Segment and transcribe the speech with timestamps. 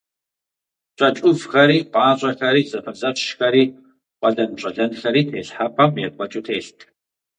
[0.97, 3.63] ЩэкӀ Ӏувхэри, пӀащӀэхэри, зэфэзэщхэри,
[4.19, 6.79] къуэлэнпщӀэлэнхэри телхьэпӀэм екӀуэкӀыу телът.